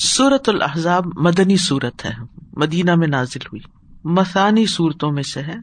[0.00, 2.10] سورت الحضاب مدنی صورت ہے،
[2.56, 3.60] مدینہ میں نازل ہوئی۔
[4.04, 5.54] مسانی صورتوں میں سے ہے۔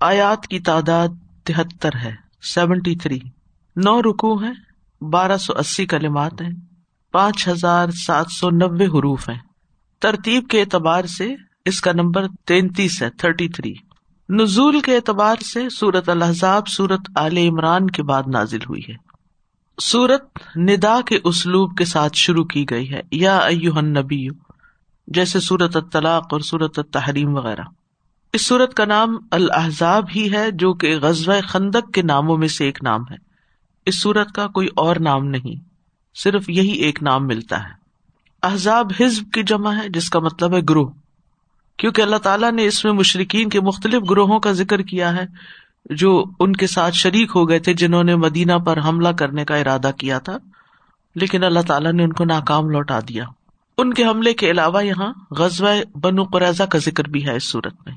[0.00, 1.08] آیات کی تعداد
[1.44, 3.18] تہتر ہے، سیونٹی تھری۔
[3.76, 4.50] نو رکو ہے
[5.04, 6.50] بارہ سو اسی کلمات ہیں۔
[7.12, 9.38] پانچ ہزار سات سو نبے حروف ہیں۔
[10.00, 13.74] ترتیب کے اعتبار سے اس کا نمبر تینتیس ہے، تھرٹی تھری۔
[14.28, 19.07] نزول کے اعتبار سے سورت الحضاب سورت عال عمران کے بعد نازل ہوئی ہے۔
[19.82, 24.28] سورت ندا کے اسلوب کے ساتھ شروع کی گئی ہے۔ یا ایوہن نبی
[25.06, 27.62] جیسے سورت الطلاق اور سورت التحریم وغیرہ۔
[28.32, 32.64] اس سورت کا نام الحضاب ہی ہے، جو کہ غزوہ خندق کے ناموں میں سے
[32.64, 33.16] ایک نام ہے۔
[33.86, 35.64] اس سورت کا کوئی اور نام نہیں،
[36.14, 37.72] صرف یہی ایک نام ملتا ہے۔
[38.42, 40.90] احزاب حزب کی جمع ہے، جس کا مطلب ہے گروہ۔
[41.76, 45.26] کیونکہ اللہ تعالیٰ نے اس میں مشرقین کے مختلف گروہوں کا ذکر کیا ہے
[45.84, 49.56] جو ان کے ساتھ شریک ہو گئے تھے جنہوں نے مدینہ پر حملہ کرنے کا
[49.56, 50.38] ارادہ کیا تھا،
[51.14, 53.24] لیکن اللہ تعالیٰ نے ان کو ناکام لوٹا دیا۔
[53.78, 57.74] ان کے حملے کے علاوہ یہاں غزوہ بنو قریضہ کا ذکر بھی ہے اس صورت
[57.86, 57.94] میں۔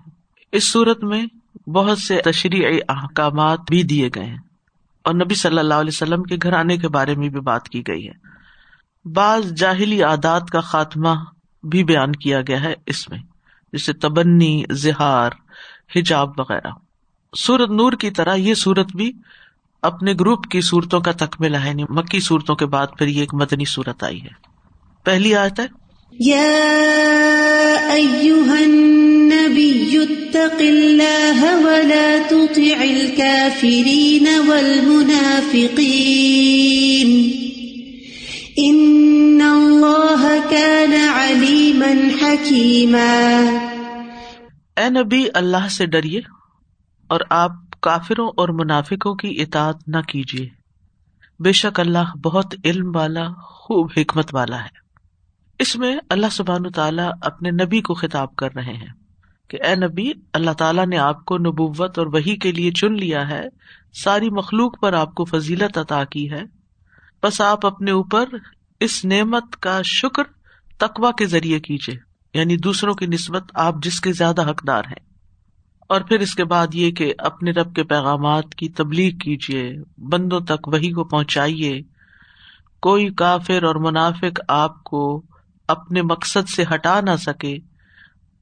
[0.51, 1.25] اس صورت میں
[1.69, 4.39] بہت سے تشریح احکامات بھی دیے گئے ہیں۔
[5.03, 7.81] اور نبی صلی اللہ علیہ وسلم کے گھر آنے کے بارے میں بھی بات کی
[7.87, 8.31] گئی ہے۔
[9.09, 11.09] بعض جاہلی عادات کا خاتمہ
[11.63, 13.19] بھی بیان کیا گیا ہے اس میں،
[13.71, 15.31] جیسے تبنی، زہار،
[15.95, 16.69] حجاب وغیرہ۔
[17.37, 19.11] سورت نور کی طرح یہ سورت بھی
[19.81, 23.33] اپنے گروپ کی صورتوں کا تکملہ ہے یعنی مکی صورتوں کے بعد پھر یہ ایک
[23.33, 24.27] مدنی صورت آئی ہے۔
[25.03, 25.65] پہلی آیت ہے۔
[44.77, 46.40] اے نبی اللہ سے ڈریے۔
[47.11, 50.49] اور آپ کافروں اور منافقوں کی اطاعت نہ کیجیے۔
[51.39, 54.67] بے شک اللہ بہت علم والا، خوب حکمت والا ہے۔
[55.59, 58.93] اس میں اللہ سبحان تعالیٰ اپنے نبی کو خطاب کر رہے ہیں
[59.49, 63.29] کہ اے نبی، اللہ تعالیٰ نے آپ کو نبوت اور وہی کے لیے چن لیا
[63.29, 63.43] ہے۔
[63.93, 66.41] ساری مخلوق پر آپ کو فضیلت عطا کی ہے۔
[67.23, 68.25] بس آپ اپنے اوپر
[68.79, 70.23] اس نعمت کا شکر
[70.77, 71.97] تقوا کے ذریعے کیجیے۔
[72.33, 75.10] یعنی دوسروں کی نسبت آپ جس کے زیادہ حقدار ہیں۔
[75.91, 80.39] اور پھر اس کے بعد یہ کہ اپنے رب کے پیغامات کی تبلیغ کیجیے بندوں
[80.39, 81.81] تک وہی کو پہنچائیے۔
[82.81, 85.21] کوئی کافر اور منافق آپ کو
[85.67, 87.57] اپنے مقصد سے ہٹا نہ سکے۔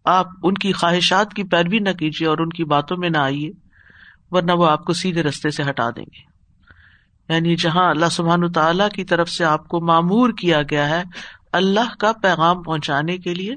[0.06, 3.50] آپ ان کی خواہشات کی پیروی نہ کیجیے اور ان کی باتوں میں نہ آئیے،
[4.31, 6.30] ورنہ وہ آپ کو سیدھے رستے سے ہٹا دیں گے۔
[7.34, 11.04] یعنی جہاں اللہ سبحان تعالی کی طرف سے آپ کو معمور کیا گیا ہے،
[11.54, 13.56] اللہ کا پیغام پہنچانے کے لیے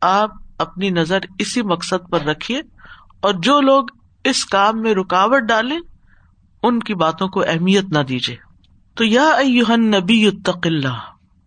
[0.00, 2.62] آپ اپنی نظر اسی مقصد پر رکھیے۔
[3.26, 3.84] اور جو لوگ
[4.24, 5.80] اس کام میں رکاوٹ ڈالیں،
[6.62, 8.36] ان کی باتوں کو اہمیت نہ دیجیے
[8.94, 10.98] تو یا ایوہن نبی اللہ،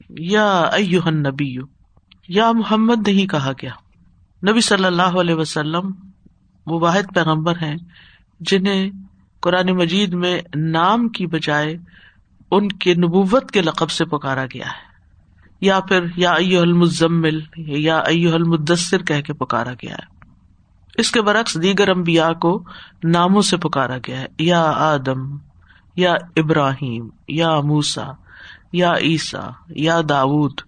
[0.10, 1.56] یا ایوہن نبی
[2.28, 3.72] یا محمد نہیں کہا گیا۔
[4.52, 5.92] نبی صلی اللہ علیہ وسلم
[6.66, 7.76] وہ واحد پیغمبر ہیں،
[8.40, 8.90] جنہیں
[9.40, 11.78] قرآن مجید میں نام کی بجائے
[12.52, 14.90] ان کے نبوت کے لقب سے پکارا گیا ہے۔
[15.62, 20.19] یا پھر یا ایو المزمل، یا ایو المدثر کہہ کے پکارا گیا ہے۔
[21.00, 22.64] اس کے برعکس دیگر امبیا کو
[23.04, 25.38] ناموں سے پکارا گیا ہے۔ یا آدم،
[25.96, 28.12] یا ابراہیم، یا موسا
[28.74, 30.62] یا عیسا یا داود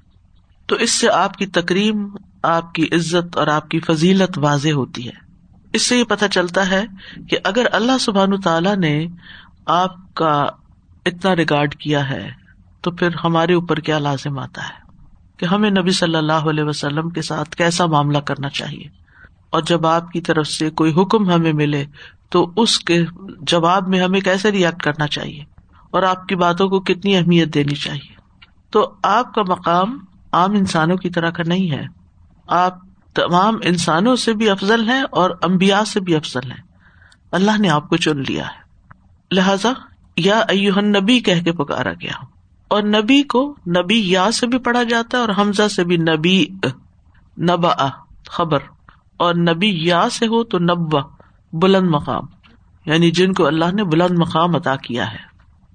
[0.66, 2.08] تو اس سے آپ کی تکریم،
[2.44, 5.31] آپ کی عزت اور آپ کی فضیلت واضح ہوتی ہے۔
[5.74, 6.84] اس سے یہ پتہ چلتا ہے
[7.30, 9.08] کہ اگر اللہ سبحان تعالی نے
[9.66, 10.46] آپ کا
[11.06, 12.31] اتنا ریکارڈ کیا ہے،
[12.81, 14.81] تو پھر ہمارے اوپر کیا لازم آتا ہے؟
[15.38, 19.01] کہ ہمیں نبی صلی اللہ علیہ وسلم کے ساتھ کیسا معاملہ کرنا چاہیے؟
[19.52, 21.86] اور جب آپ کی طرف سے کوئی حکم ہمیں ملے
[22.30, 23.06] تو اس کے
[23.42, 25.44] جواب میں ہمیں کیسے ریئیکٹ کرنا چاہیے؟
[25.92, 28.16] اور آپ کی باتوں کو کتنی اہمیت دینی چاہیے؟
[28.70, 29.98] تو آپ کا مقام
[30.32, 31.84] عام انسانوں کی طرح کا نہیں ہے۔
[32.48, 32.78] آپ
[33.14, 36.62] تمام انسانوں سے بھی افضل ہیں اور امبیا سے بھی افضل ہیں۔
[37.32, 38.62] اللہ نے آپ کو چن لیا ہے۔
[39.32, 39.72] لہذا
[40.18, 42.26] یا ایوہن نبی کہہ کے پکارا گیا۔
[42.68, 46.46] اور نبی کو نبی یا سے بھی پڑھا جاتا ہے اور حمزہ سے بھی نبی
[47.38, 47.90] نبا
[48.28, 48.59] خبر۔
[49.22, 51.00] اور نبی یا سے ہو تو نبا
[51.53, 52.23] بلند مقام۔
[52.85, 55.18] یعنی جن کو اللہ نے بلند مقام ادا کیا ہے۔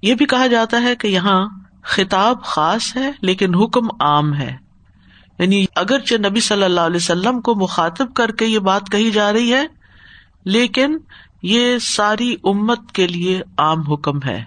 [0.01, 1.47] یہ بھی کہا جاتا ہے کہ یہاں
[1.83, 4.57] خطاب خاص ہے لیکن حکم عام ہے۔
[5.39, 9.33] یعنی اگرچہ نبی صلی اللہ علیہ وسلم کو مخاطب کر کے یہ بات کہی جا
[9.33, 9.67] رہی ہے،
[10.45, 10.97] لیکن
[11.43, 14.43] یہ ساری امت کے لیے عام حکم ہے۔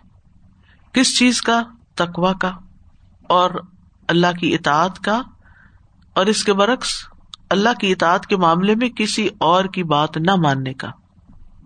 [0.93, 1.63] کس چیز کا؟
[1.95, 2.53] تقوا کا
[3.23, 3.51] اور
[4.09, 5.23] اللہ کی اطاعت کا۔
[6.15, 7.10] اور اس کے برعکس
[7.51, 10.89] اللہ کی اطاعت کے معاملے میں کسی اور کی بات نہ ماننے کا۔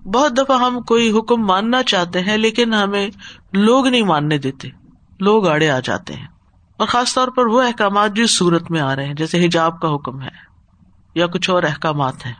[0.04, 3.10] بہت دفعہ ہم کوئی حکم ماننا چاہتے ہیں لیکن ہمیں
[3.52, 4.68] لوگ نہیں ماننے دیتے،
[5.20, 6.26] لوگ آڑے آ جاتے ہیں۔
[6.76, 9.94] اور خاص طور پر وہ احکامات جس صورت میں آ رہے ہیں، جیسے حجاب کا
[9.94, 10.28] حکم ہے
[11.14, 12.34] یا کچھ اور احکامات ہیں،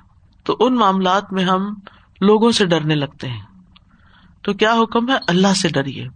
[0.45, 1.75] تو ان معاملات میں ہم
[2.21, 3.43] لوگوں سے ڈرنے لگتے ہیں۔
[4.43, 6.09] تو کیا حکم ہے؟ اللہ سے ڈریے۔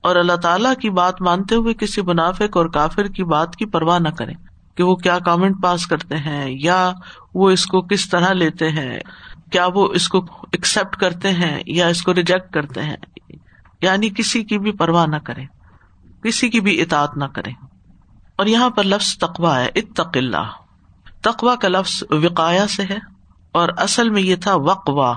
[0.00, 3.98] اور اللہ تعالیٰ کی بات مانتے ہوئے کسی منافق اور کافر کی بات کی پرواہ
[3.98, 4.34] نہ کریں۔
[4.78, 6.92] کہ وہ کیا کامنٹ پاس کرتے ہیں یا
[7.34, 9.00] وہ اس کو کس طرح لیتے ہیں؟
[9.52, 10.18] کیا وہ اس کو
[10.52, 12.96] ایکسپٹ کرتے ہیں یا اس کو ریجیکٹ کرتے ہیں؟
[13.82, 15.44] یعنی کسی کی بھی پرواہ نہ کرے
[16.24, 17.50] کسی کی بھی اطاعت نہ کرے
[18.36, 20.50] اور یہاں پر لفظ تقوا ہے، اتق اللہ۔
[21.22, 22.98] تقوا کا لفظ وقایا سے ہے،
[23.52, 25.14] اور اصل میں یہ تھا وقوا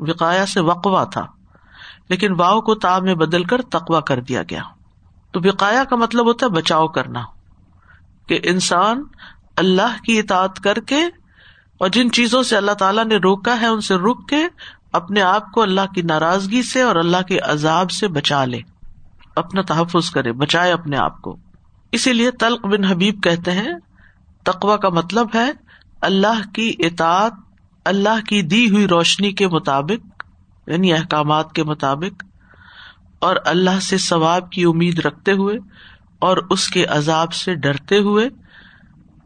[0.00, 1.26] وقایا سے وقوا تھا،
[2.08, 4.62] لیکن واؤ کو تا میں بدل کر تقوا کر دیا گیا۔
[5.32, 7.22] تو وقایا کا مطلب ہوتا ہے بچاؤ کرنا۔
[8.30, 9.02] کہ انسان
[9.56, 11.04] اللہ کی اطاعت کر کے
[11.78, 14.44] اور جن چیزوں سے اللہ تعالیٰ نے روکا ہے ان سے رک کے
[14.92, 18.60] اپنے آپ کو اللہ کی ناراضگی سے اور اللہ کے عذاب سے بچا لے۔
[19.36, 21.36] اپنا تحفظ کرے، بچائے اپنے آپ کو۔
[21.92, 23.72] اسی لیے تلق بن حبیب کہتے ہیں
[24.42, 25.52] تقوا کا مطلب ہے
[26.00, 27.32] اللہ کی اطاعت،
[27.84, 30.24] اللہ کی دی ہوئی روشنی کے مطابق
[30.66, 32.24] یعنی احکامات کے مطابق
[33.18, 35.56] اور اللہ سے ثواب کی امید رکھتے ہوئے
[36.20, 38.28] اور اس کے عذاب سے ڈرتے ہوئے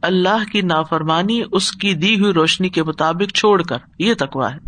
[0.02, 4.58] اللہ کی نافرمانی اس کی دی ہوئی روشنی کے مطابق چھوڑ کر۔ یہ تکوا ہے۔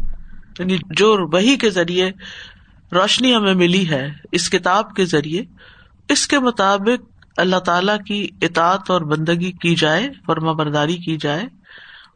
[0.59, 2.11] یعنی جو وہی کے ذریعے
[2.93, 5.45] روشنی ہمیں ملی ہے، اس کتاب کے ذریعے،
[6.09, 11.43] اس کے مطابق اللہ تعالی کی اطاط اور بندگی کی جائے، فرما برداری کی جائے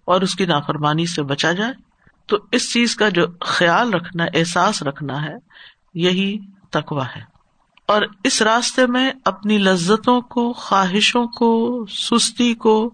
[0.05, 1.73] اور اس کی نافرمانی سے بچا جائے۔
[2.27, 5.35] تو اس چیز کا جو خیال رکھنا، احساس رکھنا ہے،
[5.95, 6.39] یہی
[6.71, 7.30] تکوا ہے۔
[7.91, 12.91] اور اس راستے میں اپنی لذتوں کو، خواہشوں کو، سستی کو،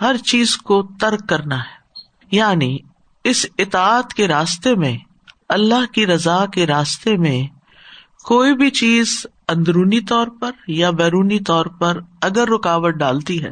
[0.00, 2.00] ہر چیز کو ترک کرنا ہے۔
[2.30, 2.78] یعنی
[3.24, 4.98] اس اطاعت کے راستے میں،
[5.48, 7.46] اللہ کی رضا کے راستے میں
[8.24, 13.50] کوئی بھی چیز اندرونی طور پر یا بیرونی طور پر اگر رکاوٹ ڈالتی ہے،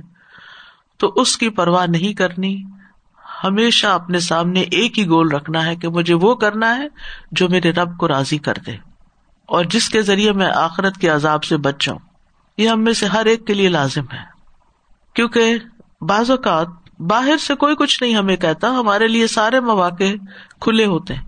[0.97, 2.63] تو اس کی پرواہ نہیں کرنی۔
[3.45, 6.89] ہمیشہ اپنے سامنے ایک ہی گول رکھنا ہے کہ مجھے وہ کرنا ہے
[7.33, 8.96] جو میرے رب کو راضی کر دے۔
[9.47, 11.99] اور جس کے ذریعے میں آخرت کے عذاب سے بچ جاؤں،
[12.59, 14.37] یہ ہم میں سے ہر ایک کے لیے لازم ہے۔
[15.15, 15.59] کیونکہ
[16.01, 16.67] بعض اوقات
[16.99, 20.15] باہر سے کوئی کچھ نہیں ہمیں کہتا، ہمارے لیے سارے مواقع
[20.61, 21.23] کھلے ہوتے ہیں،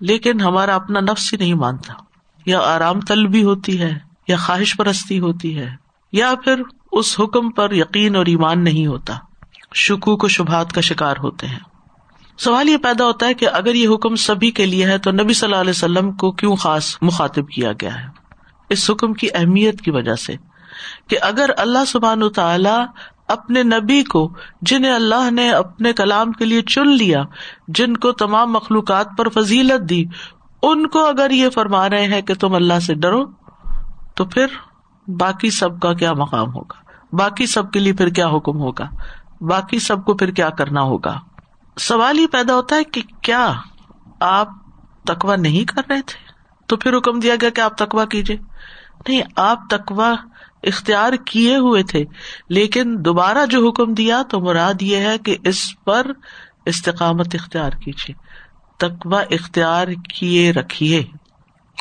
[0.00, 1.92] لیکن ہمارا اپنا نفس ہی نہیں مانتا۔
[2.46, 5.70] یا آرام تل بھی ہوتی ہے، یا خواہش پرستی ہوتی ہے،
[6.12, 6.62] یا پھر
[6.92, 9.18] اس حکم پر یقین اور ایمان نہیں ہوتا۔
[9.74, 11.58] شکو کو شبہات کا شکار ہوتے ہیں۔
[12.38, 15.32] سوال یہ پیدا ہوتا ہے کہ اگر یہ حکم سبھی کے لیے ہے تو نبی
[15.32, 18.06] صلی اللہ علیہ وسلم کو کیوں خاص مخاطب کیا گیا ہے؟
[18.70, 20.34] اس حکم کی اہمیت کی وجہ سے
[21.08, 22.76] کہ اگر اللہ سبحان تعالی
[23.28, 24.32] اپنے نبی کو
[24.62, 27.22] جنہیں اللہ نے اپنے کلام کے لیے چن لیا،
[27.68, 30.04] جن کو تمام مخلوقات پر فضیلت دی،
[30.62, 33.24] ان کو اگر یہ فرما رہے ہیں کہ تم اللہ سے ڈرو،
[34.14, 34.46] تو پھر
[35.08, 36.78] باقی سب کا کیا مقام ہوگا؟
[37.12, 38.88] باقی سب کے لیے پھر کیا حکم ہوگا؟
[39.40, 41.18] باقی سب کو پھر کیا کرنا ہوگا؟
[41.78, 43.52] سوال یہ پیدا ہوتا ہے کہ کیا
[44.20, 44.48] آپ
[45.04, 46.26] تکوا نہیں کر رہے تھے؟
[46.66, 48.36] تو پھر حکم دیا گیا کہ آپ تکوا کیجیے
[49.08, 50.14] نہیں، آپ تکوا
[50.62, 52.04] اختیار کیے ہوئے تھے،
[52.48, 56.06] لیکن دوبارہ جو حکم دیا تو مراد یہ ہے کہ اس پر
[56.66, 58.14] استقامت اختیار کیجیے
[58.76, 61.04] تقوا اختیار کیے رکھیے،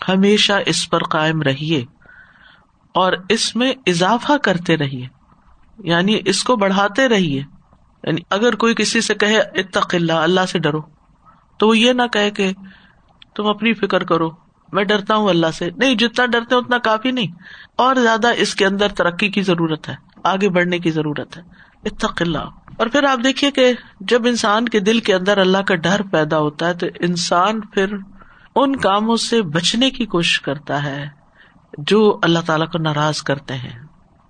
[0.10, 1.86] ہمیشہ اس پر قائم رہیے
[2.94, 5.08] اور اس میں اضافہ کرتے رہیے
[5.80, 7.44] یعنی اس کو بڑھاتے رہیے۔
[8.04, 10.82] یعنی اگر کوئی کسی سے کہے اتق اللہ اللہ سے ڈرو،
[11.58, 12.51] تو وہ یہ نہ کہ
[13.36, 14.30] تم اپنی فکر کرو،
[14.74, 17.27] میں ڈرتا ہوں اللہ سے۔ نہیں، جتنا ڈرتے اتنا کافی نہیں۔
[17.75, 21.42] اور زیادہ اس کے اندر ترقی کی ضرورت ہے، آگے بڑھنے کی ضرورت ہے۔
[21.86, 22.38] اتق اللہ۔
[22.77, 26.39] اور پھر آپ دیکھیے کہ جب انسان کے دل کے اندر اللہ کا ڈر پیدا
[26.39, 27.94] ہوتا ہے، تو انسان پھر
[28.56, 31.06] ان کاموں سے بچنے کی کوشش کرتا ہے
[31.77, 33.80] جو اللہ تعالیٰ کو ناراض کرتے ہیں۔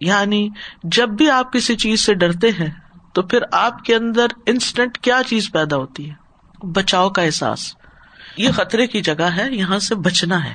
[0.01, 0.49] یعنی
[0.83, 2.73] جب بھی آپ کسی چیز سے ڈرتے ہیں
[3.13, 6.15] تو پھر آپ کے اندر انسٹنٹ کیا چیز پیدا ہوتی ہے؟
[6.67, 7.73] بچاؤ کا احساس۔
[8.37, 10.53] یہ خطرے کی جگہ ہے، یہاں سے بچنا ہے۔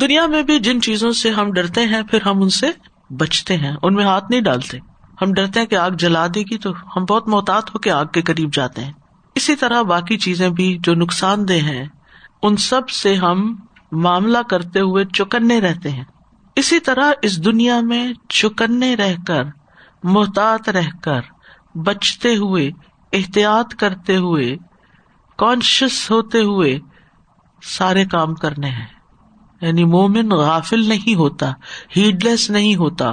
[0.00, 2.66] دنیا میں بھی جن چیزوں سے ہم ڈرتے ہیں، پھر ہم ان سے
[3.10, 4.78] بچتے ہیں۔ ان میں ہاتھ نہیں ڈالتے۔
[5.22, 8.06] ہم ڈرتے ہیں کہ آگ جلا دے گی تو ہم بہت محتاط ہو کے آگ
[8.06, 8.92] کے قریب جاتے ہیں۔
[9.34, 11.84] اسی طرح باقی چیزیں بھی جو نقصان دہ ہیں،
[12.42, 13.56] ان سب سے ہم
[13.92, 16.04] معاملہ کرتے ہوئے چکنے رہتے ہیں۔
[16.56, 19.42] اسی طرح اس دنیا میں چکنے رہ کر،
[20.02, 21.20] محتاط رہ کر
[21.86, 22.70] بچتے ہوئے،
[23.12, 24.56] احتیاط کرتے ہوئے
[25.36, 26.78] کانشیس ہوتے ہوئے
[27.62, 28.86] سارے کام کرنے ہیں۔
[29.60, 31.50] یعنی مومن غافل نہیں ہوتا
[31.96, 33.10] ہیڈ لیس نہیں ہوتا۔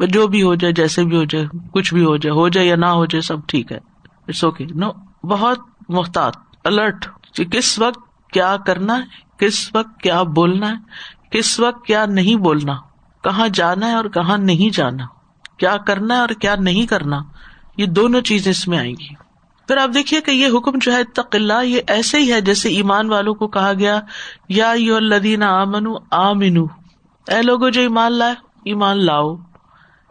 [0.00, 2.76] جو بھی ہو جائے، جیسے بھی ہو جائے، کچھ بھی ہو جائے ہو جائے یا
[2.76, 3.78] نہ ہو جائے، سب ٹھیک ہے۔
[4.28, 4.90] اٹس اوکے نو
[5.26, 5.58] بہت
[5.88, 7.06] محتاط الرٹ
[7.50, 7.98] کس وقت
[8.32, 9.02] کیا کرنا ہے،
[9.38, 10.74] کس وقت کیا بولنا ہے،
[11.30, 12.74] کس وقت کیا نہیں بولنا،
[13.24, 15.04] کہاں جانا ہے اور کہاں نہیں جانا،
[15.56, 17.16] کیا کرنا ہے اور کیا نہیں کرنا۔
[17.76, 19.14] یہ دونوں چیزیں اس میں آئیں گی۔
[19.68, 23.10] پھر آپ دیکھیے کہ یہ حکم جو ہے تقلّہ یہ ایسے ہی ہے جیسے ایمان
[23.10, 24.00] والوں کو کہا گیا،
[24.48, 26.56] یا یو الدین آمن آمین
[27.28, 28.32] اے لوگوں جو ایمان لائے،
[28.64, 29.36] ایمان لاؤ۔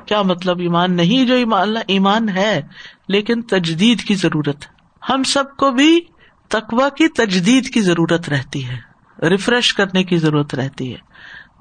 [0.05, 2.61] کیا مطلب؟ ایمان نہیں جو ایمان لا ایمان ہے،
[3.07, 4.65] لیکن تجدید کی ضرورت۔
[5.09, 6.01] ہم سب کو بھی
[6.47, 8.95] تقوا کی تجدید کی ضرورت رہتی ہے۔
[9.29, 10.97] ریفریش کرنے کی ضرورت رہتی ہے۔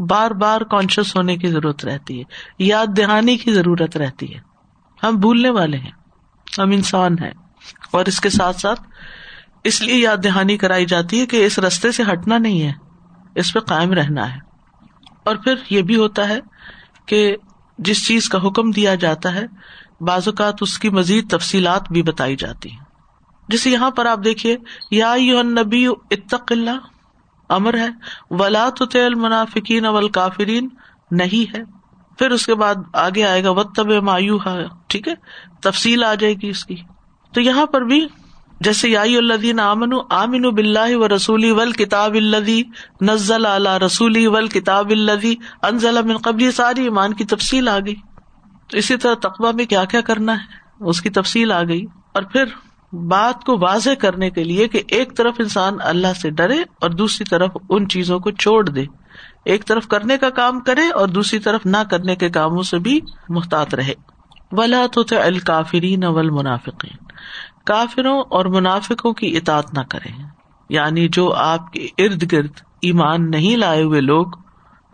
[0.03, 2.25] بار بار کانشیس ہونے کی ضرورت رہتی ہے۔
[2.59, 4.54] یاد دہانی کی ضرورت رہتی ہے۔
[5.05, 5.91] ہم بھولنے والے ہیں،
[6.59, 7.33] ہم انسان ہیں۔
[7.91, 8.81] اور اس کے ساتھ ساتھ
[9.65, 12.73] اس لیے یاد دہانی کرائی جاتی ہے کہ اس رستے سے ہٹنا نہیں ہے،
[13.35, 14.41] اس پہ قائم رہنا ہے۔
[15.25, 16.41] اور پھر یہ بھی ہوتا ہے
[17.07, 17.37] کہ
[17.79, 19.47] جس چیز کا حکم دیا جاتا ہے،
[20.01, 22.85] بعض اوقات اس کی مزید تفصیلات بھی بتائی جاتی ہیں۔
[23.49, 24.57] جیسے یہاں پر آپ دیکھیے،
[24.91, 26.79] یا نبی اتق اللہ،
[27.49, 27.89] امر ہے،
[28.31, 30.69] ولا تو تیل منافقین اول کافرین
[31.11, 31.74] نہیں ہے۔
[32.19, 34.39] پھر اس کے بعد آگے آئے گا و تب مایو
[34.87, 35.15] ٹھیک ہے؟
[35.63, 36.77] تفصیل آ جائے گی اس کی۔
[37.35, 38.07] تو یہاں پر بھی
[38.61, 42.63] جیسے یائی الدین آمن آمین بلّہ و رسولی ول کتاب الدی
[43.01, 47.95] نزل اعلیٰ رسولی ول کتاب الدی انزل من قبل ساری ایمان کی تفصیل آ گئی۔
[48.69, 50.45] تو اسی طرح تقبہ میں کیا کیا کرنا ہے؟
[50.81, 52.45] اس کی تفصیل آ گئی۔ اور پھر
[52.93, 57.25] بات کو واضح کرنے کے لیے کہ ایک طرف انسان اللہ سے ڈرے اور دوسری
[57.25, 58.85] طرف ان چیزوں کو چھوڑ دے۔
[59.45, 63.01] ایک طرف کرنے کا کام کرے اور دوسری طرف نہ کرنے کے کاموں سے بھی
[63.29, 63.95] محتاط رہے۔
[64.53, 67.05] ولا تو الکافرین اول منافقین
[67.67, 70.23] کافروں اور منافقوں کی اطاط نہ کرے
[70.69, 72.51] یعنی جو آپ کے ارد گرد
[72.83, 74.27] ایمان نہیں لائے ہوئے لوگ،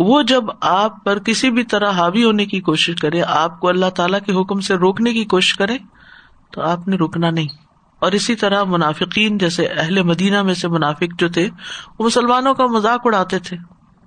[0.00, 3.90] وہ جب آپ پر کسی بھی طرح حاوی ہونے کی کوشش کرے، آپ کو اللہ
[3.90, 5.78] تعالی کے حکم سے روکنے کی کوشش کرے،
[6.52, 7.48] تو آپ نے رکنا نہیں۔
[7.98, 11.48] اور اسی طرح منافقین جیسے اہل مدینہ میں سے منافق جو تھے،
[11.98, 13.56] وہ مسلمانوں کا مذاق اڑاتے تھے۔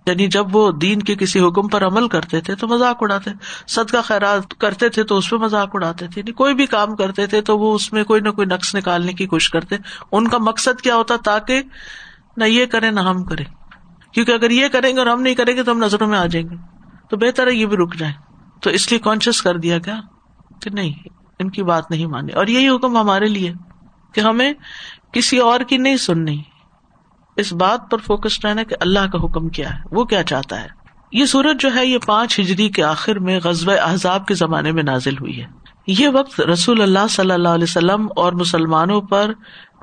[0.07, 3.31] یعنی جب وہ دین کے کسی حکم پر عمل کرتے تھے تو مذاق اڑاتے
[3.67, 6.95] سد کا خیرات کرتے تھے تو اس پہ مذاق اڑاتے تھے یعنی کوئی بھی کام
[6.95, 9.75] کرتے تھے تو وہ اس میں کوئی نہ کوئی نقص نکالنے کی کوشش کرتے۔
[10.11, 11.61] ان کا مقصد کیا ہوتا تاکہ
[12.37, 13.45] نہ یہ کرے نہ ہم کریں۔
[14.13, 16.25] کیونکہ اگر یہ کریں گے اور ہم نہیں کریں گے تو ہم نظروں میں آ
[16.25, 16.55] جائیں گے۔
[17.09, 18.13] تو بہتر ہے یہ بھی رک جائیں۔
[18.61, 19.99] تو اس لیے کانشیس کر دیا گیا
[20.61, 20.93] کہ نہیں،
[21.39, 23.53] ان کی بات نہیں مانی اور یہی حکم ہمارے لیے
[24.13, 24.53] کہ ہمیں
[25.13, 26.41] کسی اور کی نہیں سننی۔
[27.37, 30.67] اس بات پر فوکس رہنا کہ اللہ کا حکم کیا ہے، وہ کیا چاہتا ہے۔
[31.11, 34.83] یہ سورج جو ہے، یہ پانچ ہجری کے آخر میں غزب احزاب کے زمانے میں
[34.83, 35.47] نازل ہوئی ہے۔
[35.87, 39.31] یہ وقت رسول اللہ صلی اللہ علیہ وسلم اور مسلمانوں پر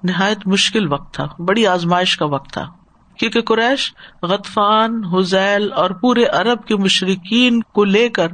[0.03, 2.67] نہایت مشکل وقت تھا، بڑی آزمائش کا وقت تھا۔
[3.19, 8.29] کیونکہ قریش، غطفان، حزیل اور پورے ارب کے مشرقین کو لے کر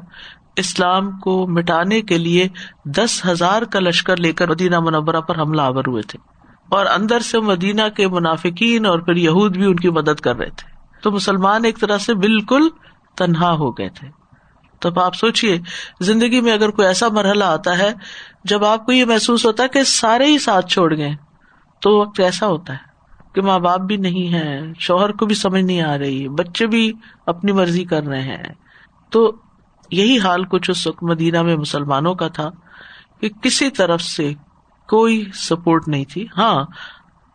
[0.57, 2.49] اسلام کو مٹانے کے لیے
[2.85, 6.36] دس ہزار کا لشکر لے کر مدینہ منورہ پر حملہ آور ہوئے تھے۔
[6.71, 10.51] اور اندر سے مدینہ کے منافقین اور پھر یہود بھی ان کی مدد کر رہے
[10.51, 12.69] تھے۔ تو مسلمان ایک طرح سے بالکل
[13.17, 14.09] تنہا ہو گئے تھے۔
[14.81, 15.59] تب آپ سوچیے
[16.01, 17.93] زندگی میں اگر کوئی ایسا مرحلہ آتا ہے،
[18.45, 21.11] جب آپ کو یہ محسوس ہوتا ہے کہ سارے ہی ساتھ چھوڑ گئے،
[21.83, 22.79] تو وقت ایسا ہوتا ہے
[23.35, 26.93] کہ ماں باپ بھی نہیں ہے شوہر کو بھی سمجھ نہیں آ رہی، بچے بھی
[27.27, 28.55] اپنی مرضی کر رہے ہیں۔
[29.11, 29.37] تو
[29.91, 32.51] یہی حال کچھ اس وقت مدینہ میں مسلمانوں کا تھا
[33.21, 34.33] کہ کسی طرف سے
[34.89, 36.65] کوئی سپورٹ نہیں تھی۔ ہاں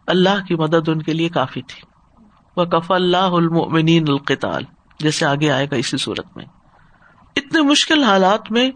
[0.07, 1.81] اللہ کی مدد ان کے لیے کافی تھی۔
[2.57, 4.63] وہ کف اللہ المنین القتال۔
[4.99, 6.45] جیسے آگے آئے گا اسی صورت میں۔
[7.35, 8.71] اتنے مشکل حالات میں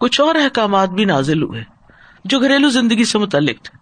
[0.00, 1.64] کچھ اور احکامات بھی نازل ہوئے
[2.24, 3.80] جو گھریلو زندگی سے متعلق تھے۔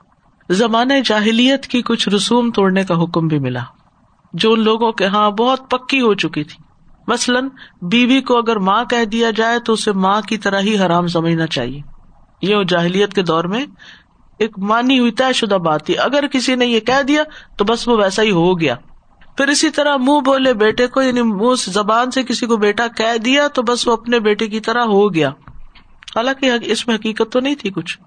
[0.55, 3.65] زمانے جاہلیت کی کچھ رسوم توڑنے کا حکم بھی ملا۔
[4.33, 6.65] جو ان لوگوں کے ہاں بہت پکی ہو چکی تھی۔
[7.07, 7.49] مثلاً،
[7.83, 11.47] بیوی کو اگر ماں کہہ دیا جائے تو اسے ماں کی طرح ہی حرام سمجھنا
[11.47, 11.81] چاہیے۔
[12.43, 13.67] یہ جاہلیت کے دور میں
[14.39, 17.23] ایک مانی ہوئی طے شدہ بات تھی۔ اگر کسی نے یہ کہہ دیا
[17.57, 18.75] تو بس وہ ویسا ہی ہو گیا۔
[19.37, 23.19] پھر اسی طرح منہ بولے بیٹے کو یعنی منہ زبان سے کسی کو بیٹا کہہ
[23.19, 25.29] دیا تو بس وہ اپنے بیٹے کی طرح ہو گیا۔
[26.17, 27.99] حالانکہ اس میں حقیقت تو نہیں تھی کچھ۔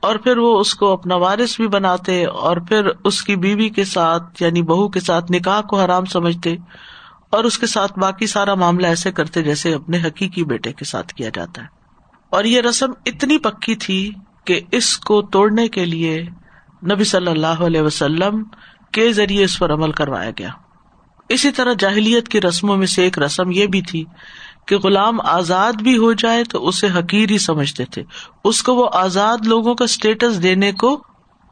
[0.00, 3.84] اور پھر وہ اس کو اپنا وارث بھی بناتے اور پھر اس کی بیوی کے
[3.84, 6.56] ساتھ یعنی بہو کے ساتھ نکاح کو حرام سمجھتے
[7.30, 11.14] اور اس کے ساتھ باقی سارا معاملہ ایسے کرتے جیسے اپنے حقیقی بیٹے کے ساتھ
[11.14, 11.66] کیا جاتا ہے۔
[12.30, 14.12] اور یہ رسم اتنی پکی تھی
[14.44, 16.22] کہ اس کو توڑنے کے لیے
[16.92, 18.42] نبی صلی اللہ علیہ وسلم
[18.92, 20.48] کے ذریعے اس پر عمل کروایا گیا۔
[21.28, 24.04] اسی طرح جاہلیت کی رسموں میں سے ایک رسم یہ بھی تھی
[24.66, 28.02] کہ غلام آزاد بھی ہو جائے تو اسے حقیر ہی سمجھتے تھے۔
[28.44, 31.04] اس کو وہ آزاد لوگوں کا اسٹیٹس دینے کو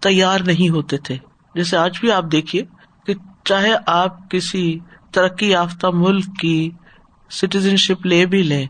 [0.02, 1.16] تیار نہیں ہوتے تھے۔
[1.54, 2.62] جیسے آج بھی آپ دیکھیے
[3.06, 3.14] کہ
[3.44, 4.78] چاہے آپ کسی
[5.12, 6.70] ترقی یافتہ ملک کی
[7.30, 8.66] سٹیزن شپ لے بھی لیں،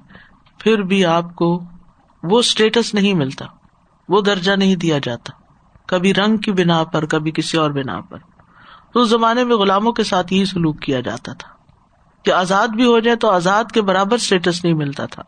[0.59, 1.63] پھر بھی آپ کو
[2.23, 3.58] وہ اسٹیٹس نہیں ملتا۔
[4.09, 5.33] وہ درجہ نہیں دیا جاتا۔
[5.87, 8.19] کبھی رنگ کی بنا پر، کبھی کسی اور بنا پر۔
[8.93, 11.49] تو اس زمانے میں غلاموں کے ساتھ یہی سلوک کیا جاتا تھا۔
[12.23, 15.23] کہ آزاد بھی ہو جائے تو آزاد کے برابر اسٹیٹس نہیں ملتا تھا۔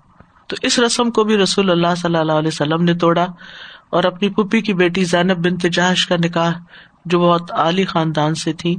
[0.47, 3.27] تو اس رسم کو بھی رسول اللہ صلی اللہ علیہ وسلم نے توڑا
[3.91, 6.53] اور اپنی پھپھی کی بیٹی زینب بن تجاش کا نکاح،
[7.05, 8.77] جو بہت عالی خاندان سے تھی،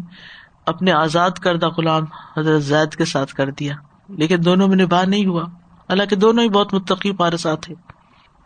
[0.66, 2.04] اپنے آزاد کردہ غلام
[2.38, 3.74] حضرت زید کے ساتھ کر دیا۔
[4.10, 5.44] لیکن دونوں میں نباہ نہیں ہوا۔
[5.90, 7.76] حالانکہ دونوں ہی بہت متقی پارسا تھے۔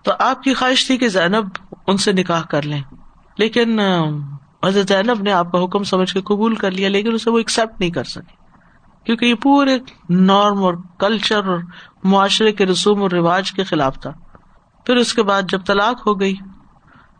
[0.05, 2.81] تو آپ کی خواہش تھی کہ زینب ان سے نکاح کر لیں۔
[3.37, 3.79] لیکن
[4.63, 7.79] حضرت زینب نے آپ کا حکم سمجھ کے قبول کر لیا، لیکن اسے وہ ایکسپٹ
[7.79, 8.35] نہیں کر سکے۔
[9.05, 9.77] کیونکہ یہ پورے
[10.09, 11.59] نارم اور کلچر اور
[12.03, 14.11] معاشرے کے رسوم اور رواج کے خلاف تھا۔
[14.85, 16.35] پھر اس کے بعد جب طلاق ہو گئی،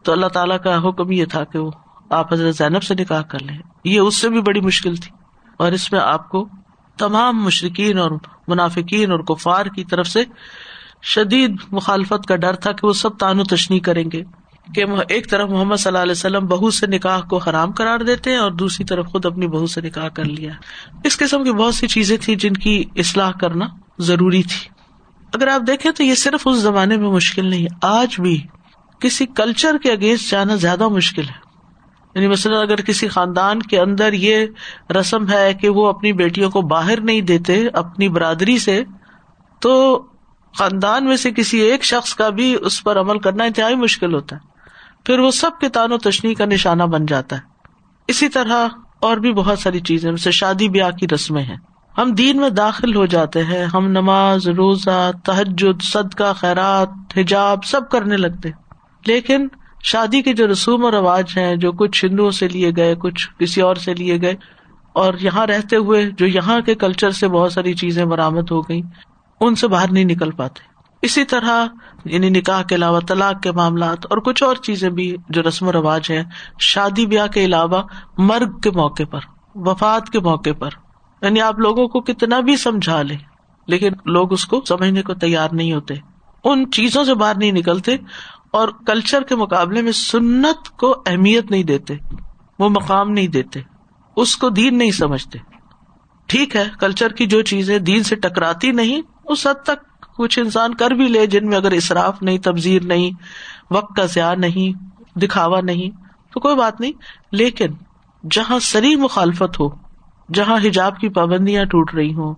[0.03, 1.71] تو اللہ تعالیٰ کا حکم یہ تھا کہ وہ
[2.09, 5.11] آپ حضرت زینب سے نکاح کر لیں۔ یہ اس سے بھی بڑی مشکل تھی۔
[5.59, 6.49] اور اس میں آپ کو
[6.97, 8.11] تمام مشرقین اور
[8.47, 10.23] منافقین اور کفار کی طرف سے
[11.05, 14.23] شدید مخالفت کا ڈر تھا کہ وہ سب تانو تشنی کریں گے،
[14.75, 18.31] کہ ایک طرف محمد صلی اللہ علیہ وسلم بہو سے نکاح کو حرام کرار دیتے
[18.31, 20.51] ہیں اور دوسری طرف خود اپنی بہو سے نکاح کر لیا۔
[21.03, 23.65] اس قسم کی بہت سی چیزیں تھی جن کی اصلاح کرنا
[23.99, 24.69] ضروری تھی۔
[25.33, 28.41] اگر آپ دیکھیں تو یہ صرف اس زمانے میں مشکل نہیں، آج بھی
[28.99, 31.45] کسی کلچر کے اگینسٹ جانا زیادہ مشکل ہے۔
[32.15, 34.45] یعنی مثلاً اگر کسی خاندان کے اندر یہ
[34.99, 38.83] رسم ہے کہ وہ اپنی بیٹیوں کو باہر نہیں دیتے، اپنی برادری سے،
[39.61, 40.05] تو
[40.57, 44.35] خاندان میں سے کسی ایک شخص کا بھی اس پر عمل کرنا انتہائی مشکل ہوتا
[44.35, 44.41] ہے۔
[45.03, 47.41] پھر وہ سب کے تان و تشنی کا نشانہ بن جاتا ہے۔
[48.07, 48.67] اسی طرح
[48.99, 51.57] اور بھی بہت ساری چیزیں، جیسے شادی بیاہ کی رسمیں ہیں۔
[51.97, 57.89] ہم دین میں داخل ہو جاتے ہیں، ہم نماز، روزہ تحجد صدقہ، خیرات، حجاب سب
[57.89, 58.49] کرنے لگتے
[59.05, 59.47] لیکن
[59.83, 63.61] شادی کے جو رسوم و رواج ہیں، جو کچھ ہندوؤں سے لیے گئے، کچھ کسی
[63.61, 64.35] اور سے لیے گئے،
[64.93, 68.81] اور یہاں رہتے ہوئے جو یہاں کے کلچر سے بہت ساری چیزیں برامد ہو گئی
[69.39, 71.65] ان سے باہر نہیں نکل پاتے۔ اسی طرح
[72.05, 75.71] یعنی نکاح کے علاوہ طلاق کے معاملات اور کچھ اور چیزیں بھی جو رسم و
[75.71, 76.23] رواج ہیں،
[76.59, 77.81] شادی بیاہ کے علاوہ
[78.17, 79.19] مرگ کے موقع پر،
[79.55, 80.69] وفات کے موقع پر۔
[81.21, 83.17] یعنی آپ لوگوں کو کتنا بھی سمجھا لے،
[83.67, 85.93] لیکن لوگ اس کو سمجھنے کو تیار نہیں ہوتے۔
[86.43, 87.95] ان چیزوں سے باہر نہیں نکلتے
[88.51, 91.93] اور کلچر کے مقابلے میں سنت کو اہمیت نہیں دیتے،
[92.59, 93.61] وہ مقام نہیں دیتے،
[94.15, 95.39] اس کو دین نہیں سمجھتے۔
[96.27, 100.73] ٹھیک ہے کلچر کی جو چیزیں دین سے ٹکراتی نہیں اس حد تک کچھ انسان
[100.73, 103.11] کر بھی لے جن میں اگر اصراف نہیں تبزیر نہیں،
[103.73, 104.77] وقت کا ضیاع نہیں،
[105.19, 105.89] دکھاوا نہیں،
[106.33, 106.91] تو کوئی بات نہیں۔
[107.31, 107.67] لیکن
[108.31, 109.69] جہاں سری مخالفت ہو،
[110.33, 112.33] جہاں حجاب کی پابندیاں ٹوٹ رہی ہوں،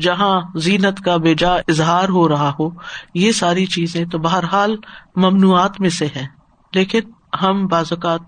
[0.00, 2.70] جہاں زینت کا بے جا اظہار ہو رہا ہو،
[3.14, 4.76] یہ ساری چیزیں تو بہرحال
[5.16, 6.26] ممنوعات میں سے ہے
[6.74, 7.00] لیکن
[7.42, 8.20] ہم بعض اوقات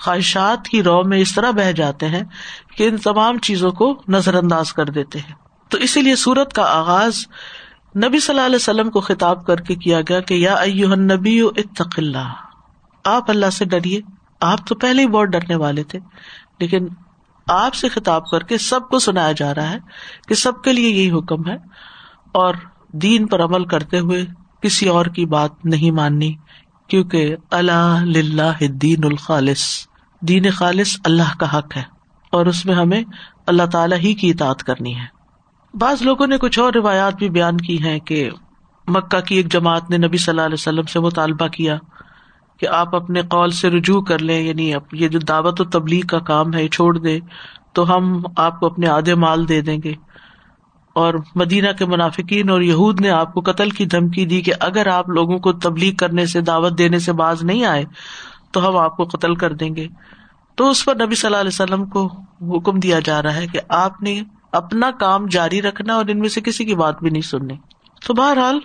[0.00, 2.22] خواہشات کی رو میں اس طرح بہ جاتے ہیں
[2.76, 6.62] کہ ان تمام چیزوں کو نظر انداز کر دیتے ہیں۔ تو اسی لیے سورت کا
[6.62, 7.18] آغاز
[7.96, 10.54] نبی صلی اللہ علیہ وسلم کو خطاب کر کے کیا گیا کہ یا
[10.96, 12.32] نبی اتق اللہ۔
[13.04, 14.00] آپ اللہ سے ڈریے۔
[14.40, 15.98] آپ تو پہلے ہی بہت ڈرنے والے تھے،
[16.60, 16.86] لیکن
[17.48, 19.78] آپ سے خطاب کر کے سب کو سنایا جا رہا ہے
[20.28, 21.56] کہ سب کے لیے یہی حکم ہے
[22.32, 22.54] اور
[22.92, 24.24] دین پر عمل کرتے ہوئے
[24.62, 26.34] کسی اور کی بات نہیں ماننی،
[26.88, 29.86] کیونکہ اللہ دین الخالص۔
[30.20, 31.82] دین خالص اللہ کا حق ہے
[32.32, 33.02] اور اس میں ہمیں
[33.46, 35.15] اللہ تعالی ہی کی اطاعت کرنی ہے۔
[35.80, 38.30] بعض لوگوں نے کچھ اور روایات بھی بیان کی ہیں کہ
[38.88, 41.78] مکہ کی ایک جماعت نے نبی صلی اللہ علیہ وسلم سے مطالبہ کیا
[42.60, 46.18] کہ آپ اپنے قول سے رجوع کر لیں یعنی یہ جو دعوت و تبلیغ کا
[46.18, 47.18] کام ہے، چھوڑ دے
[47.72, 49.94] تو ہم آپ کو اپنے آدھے مال دے دیں گے۔
[50.94, 54.86] اور مدینہ کے منافقین اور یہود نے آپ کو قتل کی دھمکی دی کہ اگر
[54.86, 57.84] آپ لوگوں کو تبلیغ کرنے سے، دعوت دینے سے باز نہیں آئے،
[58.50, 59.88] تو ہم آپ کو قتل کر دیں گے۔
[60.54, 62.06] تو اس پر نبی صلی اللہ علیہ وسلم کو
[62.40, 64.22] حکم دیا جا رہا ہے کہ آپ نے
[64.56, 67.54] اپنا کام جاری رکھنا اور ان میں سے کسی کی بات بھی نہیں سننی۔
[68.06, 68.58] تو بہرحال،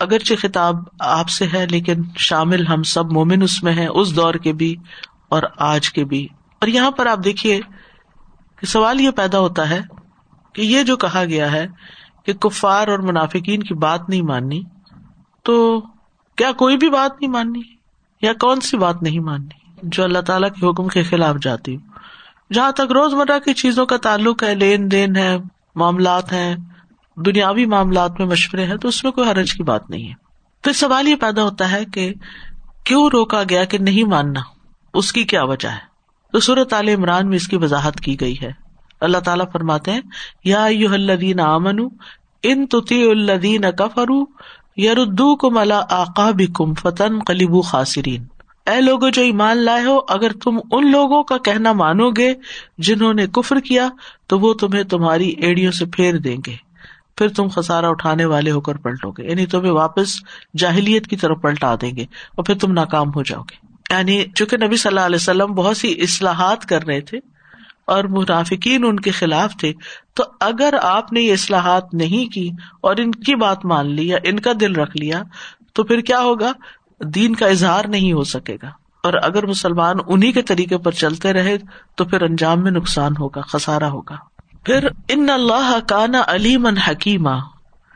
[0.00, 4.34] اگرچہ خطاب آپ سے ہے، لیکن شامل ہم سب مومن اس میں ہے اس دور
[4.34, 4.76] کے بھی
[5.28, 6.24] اور آج کے بھی۔
[6.58, 7.60] اور یہاں پر آپ دیکھیے
[8.56, 9.80] کہ سوال یہ پیدا ہوتا ہے
[10.52, 11.66] کہ یہ جو کہا گیا ہے
[12.26, 14.62] کہ کفار اور منافقین کی بات نہیں ماننی،
[15.42, 15.80] تو
[16.36, 17.62] کیا کوئی بھی بات نہیں ماننی؟
[18.22, 21.93] یا کون سی بات نہیں ماننی جو اللہ تعالی کے حکم کے خلاف جاتی؟ ہوں
[22.52, 25.36] جہاں تک روز مرہ کی چیزوں کا تعلق ہے، لین دین ہے،
[25.74, 26.56] معاملات ہیں،
[27.16, 30.12] دنیاوی معاملات میں مشورے ہیں، تو اس میں کوئی حرج کی بات نہیں ہے۔
[30.62, 32.14] پھر سوال یہ پیدا ہوتا ہے کہ
[32.84, 34.40] کیوں روکا گیا کہ نہیں ماننا؟
[34.94, 35.94] اس کی کیا وجہ ہے؟
[36.32, 38.52] تو صورت عال عمران میں اس کی وضاحت کی گئی ہے۔
[39.00, 40.00] اللہ تعالیٰ فرماتے ہیں،
[40.44, 41.78] یا الدین امن
[42.42, 44.24] ان تتی الدین کفرو
[44.76, 48.24] یاردو کم اللہ آقا بکم فتن کلیبو خاصرین
[48.66, 52.34] اے لوگو جو ایمان لائے ہو، اگر تم ان لوگوں کا کہنا مانو گے
[52.78, 53.88] جنہوں نے کفر کیا،
[54.26, 56.56] تو وہ تمہیں تمہاری ایڑیوں سے پھیر دیں گے۔
[57.18, 60.14] پھر تم خسارا اٹھانے والے ہو کر پلٹو گے یعنی تمہیں واپس
[60.58, 64.56] جاہلیت کی طرف پلٹا دیں گے اور پھر تم ناکام ہو جاؤ گے۔ یعنی چونکہ
[64.56, 67.18] نبی صلی اللہ علیہ وسلم بہت سی اصلاحات کر رہے تھے
[67.86, 69.72] اور منافقین ان کے خلاف تھے،
[70.14, 72.50] تو اگر آپ نے یہ اصلاحات نہیں کی
[72.80, 75.22] اور ان کی بات مان لی یا ان کا دل رکھ لیا،
[75.72, 76.52] تو پھر کیا ہوگا؟
[77.00, 78.68] دین کا اظہار نہیں ہو سکے گا۔
[79.02, 81.58] اور اگر مسلمان انہیں کے طریقے پر چلتے رہے،
[81.96, 84.16] تو پھر انجام میں نقصان ہوگا خسارا ہوگا۔
[84.64, 87.36] پھر ان اللہ کانا علیمن حکیمہ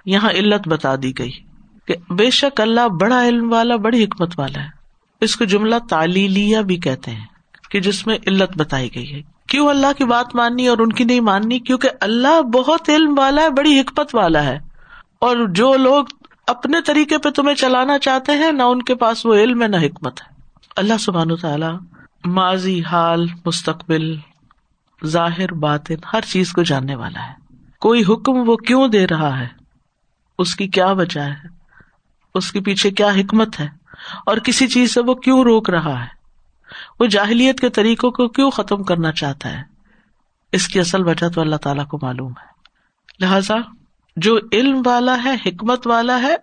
[0.05, 1.31] یہاں علت بتا دی گئی
[1.87, 4.69] کہ بے شک اللہ بڑا علم والا، بڑی حکمت والا ہے۔
[5.21, 7.27] اس کو جملہ تعلیلیہ بھی کہتے ہیں
[7.71, 11.05] کہ جس میں علت بتائی گئی ہے۔ کیوں اللہ کی بات ماننی اور ان کی
[11.05, 14.59] نہیں ماننی؟ کیونکہ اللہ بہت علم والا ہے، بڑی حکمت والا ہے۔
[15.21, 16.05] اور جو لوگ
[16.49, 19.77] اپنے طریقے پہ تمہیں چلانا چاہتے ہیں، نہ ان کے پاس وہ علم ہے، نہ
[19.77, 20.43] حکمت ہے۔
[20.77, 21.79] اللہ سبحان تعالیٰ
[22.25, 24.17] ماضی، حال، مستقبل،
[25.07, 27.33] ظاہر، باطن، ہر چیز کو جاننے والا ہے۔
[27.81, 29.49] کوئی حکم وہ کیوں دے رہا ہے؟
[30.39, 31.49] اس کی کیا وجہ ہے؟
[32.35, 33.69] اس کے پیچھے کیا حکمت ہے؟
[34.27, 36.09] اور کسی چیز سے وہ کیوں روک رہا ہے؟
[37.01, 39.63] وہ جاہلیت کے طریقوں کو کیوں ختم کرنا چاہتا ہے؟
[40.53, 42.59] اس کی اصل وجہ تو اللہ تعالیٰ کو معلوم ہے۔
[43.21, 43.55] لہذا
[44.19, 46.37] جو علم والا ہے، حکمت والا ہے،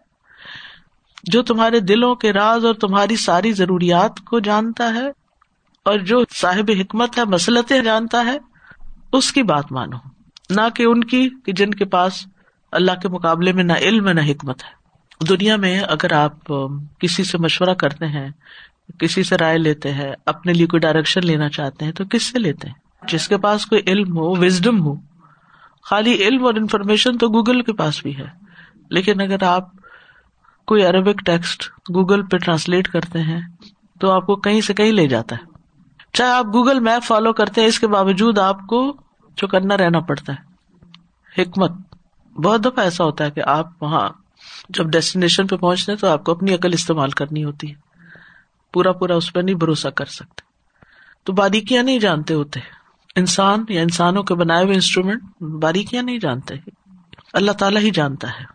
[1.24, 5.08] جو تمہارے دلوں کے راز اور تمہاری ساری ضروریات کو جانتا ہے
[5.84, 8.38] اور جو صاحب حکمت ہے، مسلطیں جانتا ہے،
[9.14, 9.98] اس کی بات مانو۔
[10.50, 12.28] نہ کہ ان کی، کہ جن کے پاس
[12.72, 14.86] اللہ کے مقابلے میں نہ علم ہے نہ حکمت ہے۔
[15.26, 16.54] دنیا میں اگر آپ
[17.00, 18.30] کسی سے مشورہ کرتے ہیں،
[19.00, 22.40] کسی سے رائے لیتے ہیں، اپنے لیے کوئی ڈائریکشن لینا چاہتے ہیں، تو کس سے
[22.40, 24.96] لیتے ہیں؟ جس کے پاس کوئی علم ہو وزڈم ہو۔
[25.90, 28.26] خالی علم اور انفارمیشن تو گوگل کے پاس بھی ہے۔
[28.90, 29.70] لیکن اگر آپ
[30.68, 33.42] کوئی عربک ٹیکسٹ گوگل پہ ٹرانسلیٹ کرتے ہیں،
[34.00, 35.46] تو آپ کو کہیں سے کہیں لے جاتا ہے۔
[36.14, 38.98] چاہے آپ گوگل میپ فالو کرتے ہیں، اس کے باوجود آپ کو
[39.38, 40.56] جو کرنا رہنا پڑتا ہے۔
[41.42, 41.72] حکمت۔
[42.44, 44.10] بہت دفعہ ایسا ہوتا ہے کہ آپ وہاں
[44.70, 47.76] جب ڈیسٹینیشن پہ پہنچتے تو آپ کو اپنی عقل استعمال کرنی ہوتی ہے۔
[48.74, 50.42] پورا پورا اس پہ نہیں بھروسہ کر سکتے۔
[51.24, 52.60] تو باریکیاں نہیں جانتے ہوتے۔
[53.16, 56.56] انسان یا انسانوں کے بنائے ہوئے انسٹرومینٹ باریکیاں نہیں جانتے،
[57.34, 58.46] اللہ تعالیٰ ہی جانتا ہے۔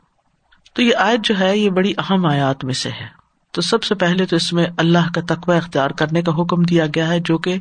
[0.75, 3.07] تو یہ آیت جو ہے، یہ بڑی اہم آیات میں سے ہے۔
[3.53, 6.87] تو سب سے پہلے تو اس میں اللہ کا تقوی اختیار کرنے کا حکم دیا
[6.87, 7.55] گیا ہے، جو کہ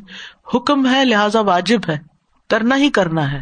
[0.54, 1.98] حکم ہے، لہذا واجب ہے۔
[2.48, 3.40] کرنا ہی کرنا ہے۔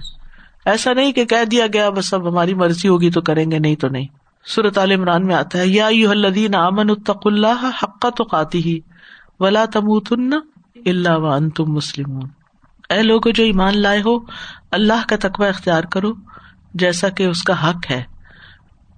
[0.64, 3.76] ایسا نہیں کہ کہہ دیا گیا، بس اب ہماری مرضی ہوگی تو کریں گے، نہیں
[3.76, 4.06] تو نہیں۔
[4.54, 8.80] صورت عال عمران میں آتا ہے، یا الدین امن الطق اللہ حقا تو قاتی ہی
[9.40, 10.32] ولا تمتن
[10.86, 12.20] اللہ و ان تم مسلم
[12.90, 14.18] اے لوگ جو ایمان لائے ہو،
[14.70, 16.12] اللہ کا تقوی اختیار کرو،
[16.74, 18.02] جیسا کہ اس کا حق ہے۔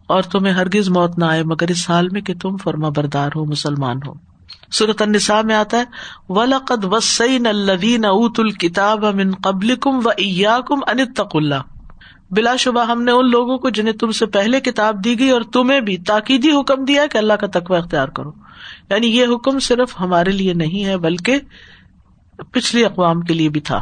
[0.06, 3.44] اور تمہیں ہرگز موت نہ آئے، مگر اس حال میں کہ تم فرما بردار ہو،
[3.44, 4.12] مسلمان ہو۔
[4.72, 5.84] صورت النساء میں آتا ہے،
[6.28, 11.62] ولقد وسعین الدین اوت الکتاب من قبل کم و ایا کم انتق اللہ
[12.30, 15.42] بلا شبہ ہم نے ان لوگوں کو جنہیں تم سے پہلے کتاب دی گئی اور
[15.42, 18.32] تمہیں بھی تاکیدی حکم دیا کہ اللہ کا تقوی اختیار کرو۔
[18.90, 21.38] یعنی یہ حکم صرف ہمارے لیے نہیں ہے، بلکہ
[22.52, 23.76] پچھلی اقوام کے لیے بھی تھا۔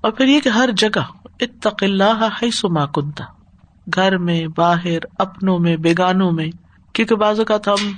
[0.00, 1.00] اور پھر یہ کہ ہر جگہ
[1.40, 3.24] اتق اللہ سما کنتا
[3.94, 6.48] گھر میں، باہر، اپنوں میں، بیگانوں میں۔
[6.92, 7.92] کیونکہ بعض اوقات ہم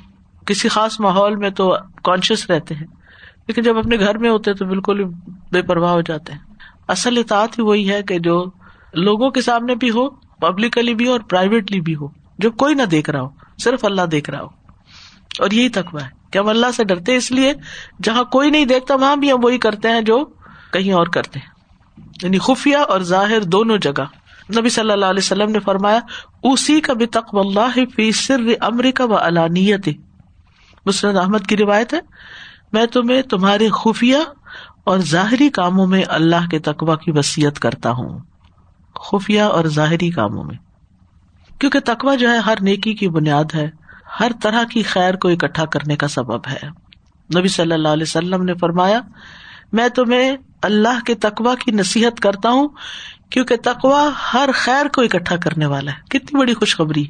[0.46, 2.86] کسی خاص ماحول میں تو کانشیس رہتے ہیں،
[3.46, 5.04] لیکن جب اپنے گھر میں ہوتے تو بالکل
[5.52, 6.40] بے پرواہ ہو جاتے ہیں۔
[6.88, 8.44] اصل اطاعت ہی وہی ہے کہ جو
[8.94, 12.82] لوگوں کے سامنے بھی ہو پبلکلی بھی ہو اور پرائیویٹلی بھی ہو۔ جو کوئی نہ
[12.82, 13.28] دیکھ رہا ہو،
[13.58, 14.59] صرف اللہ دیکھ رہا ہو۔
[15.40, 17.52] اور یہی تقوا ہے کہ ہم اللہ سے ڈرتے اس لیے
[18.02, 20.24] جہاں کوئی نہیں دیکھتا، وہاں بھی ہم وہی کرتے ہیں جو
[20.72, 21.46] کہیں اور کرتے ہیں۔
[22.22, 24.04] یعنی خفیہ اور ظاہر دونوں جگہ۔
[24.58, 25.98] نبی صلی اللہ علیہ وسلم نے فرمایا
[26.42, 29.88] اسی کا بھی تقو اللہ فی سر امریکہ و علانیت
[30.86, 32.00] مسرد احمد کی روایت ہے،
[32.72, 34.16] میں تمہیں تمہارے خفیہ
[34.84, 38.18] اور ظاہری کاموں میں اللہ کے تقوا کی وسیعت کرتا ہوں۔
[38.94, 40.56] خفیہ اور ظاہری کاموں میں۔
[41.58, 43.70] کیونکہ تقوا جو ہے ہر نیکی کی بنیاد ہے۔
[44.20, 46.68] ہر طرح کی خیر کو اکٹھا کرنے کا سبب ہے۔
[47.38, 49.00] نبی صلی اللہ علیہ وسلم نے فرمایا،
[49.72, 52.68] میں تمہیں اللہ کے تقوا کی نصیحت کرتا ہوں،
[53.30, 57.04] کیونکہ تقوا ہر خیر کو اکٹھا کرنے والا ہے۔ کتنی بڑی خوشخبری۔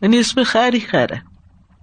[0.00, 1.20] یعنی اس میں خیر ہی خیر ہے۔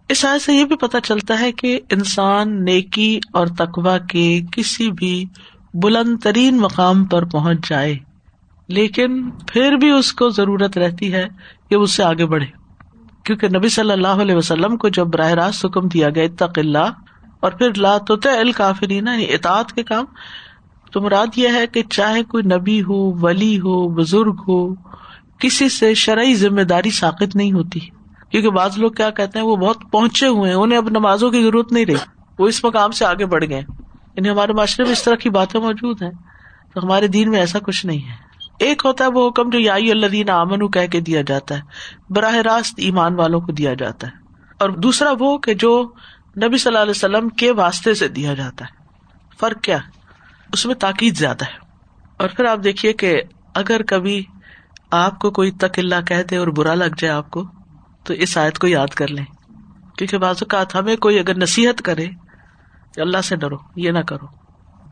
[0.09, 4.91] اس آئے سے یہ بھی پتا چلتا ہے کہ انسان نیکی اور تقوا کے کسی
[4.91, 5.25] بھی
[5.73, 7.97] بلند ترین مقام پر پہنچ جائے،
[8.67, 11.27] لیکن پھر بھی اس کو ضرورت رہتی ہے
[11.69, 12.64] کہ اس سے آگے بڑھے۔
[13.25, 16.91] کیونکہ نبی صلی اللہ علیہ وسلم کو جب براہ راست حکم دیا گیا، اتق اللہ،
[17.39, 20.05] اور پھر لا تو الکافرین یعنی اطاعت کے کام،
[20.91, 24.75] تو مراد یہ ہے کہ چاہے کوئی نبی ہو، ولی ہو، بزرگ ہو،
[25.39, 27.79] کسی سے شرعی ذمہ داری ساقت نہیں ہوتی۔
[28.29, 31.43] کیونکہ بعض لوگ کیا کہتے ہیں، وہ بہت پہنچے ہوئے ہیں، انہیں اب نمازوں کی
[31.43, 31.95] ضرورت نہیں رہی۔
[32.39, 33.61] وہ اس مقام سے آگے بڑھ گئے
[34.15, 36.11] یعنی ہمارے معاشرے میں اس طرح کی باتیں موجود ہیں۔
[36.73, 38.24] تو ہمارے دین میں ایسا کچھ نہیں ہے۔
[38.59, 41.61] ایک ہوتا ہے وہ حکم جو یائی اللہ امن کہہ کے دیا جاتا ہے،
[42.09, 44.11] براہ راست ایمان والوں کو دیا جاتا ہے۔
[44.59, 45.93] اور دوسرا وہ کہ جو
[46.43, 48.85] نبی صلی اللہ علیہ وسلم کے واسطے سے دیا جاتا ہے۔
[49.39, 49.77] فرق کیا؟
[50.53, 51.57] اس میں تاکید زیادہ ہے۔
[52.17, 53.21] اور پھر آپ دیکھیے کہ
[53.53, 54.23] اگر کبھی
[54.91, 57.43] آپ کو کوئی تک اللہ کہہ دے اور برا لگ جائے آپ کو،
[58.03, 59.25] تو اس آیت کو یاد کر لیں۔
[59.97, 62.05] کیونکہ بعض اوقات ہمیں کوئی اگر نصیحت کرے
[62.97, 64.25] اللہ سے ڈرو، یہ نہ کرو۔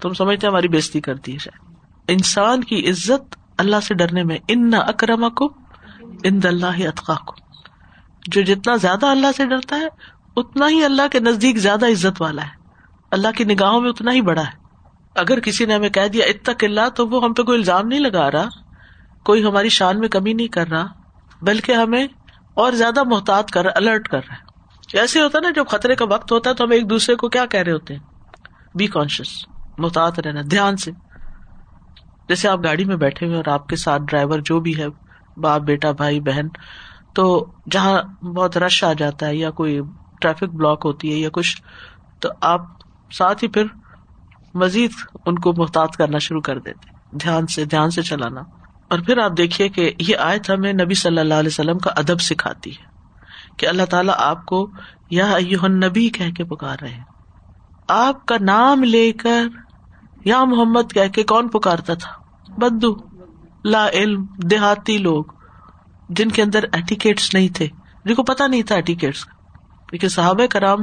[0.01, 4.69] تم سمجھتے ہماری بےزتی کرتی ہے شاید انسان کی عزت اللہ سے ڈرنے میں ان
[4.69, 5.53] نہ اکرما کو
[6.23, 7.33] ان اللہ اطخا کو
[8.27, 9.87] جو جتنا زیادہ اللہ سے ڈرتا ہے،
[10.35, 12.49] اتنا ہی اللہ کے نزدیک زیادہ عزت والا ہے۔
[13.11, 14.63] اللہ کی نگاہوں میں اتنا ہی بڑا ہے۔
[15.15, 17.99] اگر کسی نے ہمیں کہہ دیا اتک اللہ، تو وہ ہم پہ کوئی الزام نہیں
[17.99, 18.49] لگا رہا۔
[19.23, 20.87] کوئی ہماری شان میں کمی نہیں کر رہا،
[21.41, 22.07] بلکہ ہمیں
[22.53, 24.53] اور زیادہ محتاط کر رہا الرٹ کر رہا ہے۔
[24.99, 27.45] ایسے ہوتا نا، جب خطرے کا وقت ہوتا ہے، تو ہم ایک دوسرے کو کیا
[27.45, 28.01] کہہ رہے ہوتے ہیں؟
[28.75, 29.45] بی کانشیس
[29.77, 30.91] محتاط رہنا، دھیان سے۔
[32.29, 34.85] جیسے آپ گاڑی میں بیٹھے ہوئے اور آپ کے ساتھ ڈرائیور جو بھی ہے،
[35.37, 36.47] باپ، بیٹا، بھائی، بہن،
[37.15, 39.81] تو جہاں بہت رش آ جاتا ہے یا کوئی
[40.21, 41.61] ٹریفک بلاک ہوتی ہے یا کچھ،
[42.19, 42.61] تو آپ
[43.11, 43.65] ساتھ ہی پھر
[44.53, 44.91] مزید
[45.25, 48.41] ان کو محتاط کرنا شروع کر دیتے دھیان سے دھیان سے چلانا۔
[48.87, 52.21] اور پھر آپ دیکھیے کہ یہ آیت ہمیں نبی صلی اللہ علیہ وسلم کا ادب
[52.21, 52.83] سکھاتی ہے
[53.57, 54.71] کہ اللہ تعالیٰ آپ کو
[55.09, 57.03] یا نبی کہہ کے پکار رہے ہیں۔
[57.87, 59.43] آپ کا نام لے کر
[60.25, 62.11] یا محمد کہہ کے کون پکارتا تھا؟
[62.57, 62.95] بدو،
[63.65, 65.23] لا علم، دیہاتی لوگ،
[66.09, 67.67] جن کے اندر ایٹیکیٹس نہیں تھے،
[68.05, 69.33] جن کو پتا نہیں تھا ایٹیکیٹس کا۔
[69.89, 70.79] کیونکہ صحابہ کرام